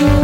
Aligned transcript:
oh 0.00 0.23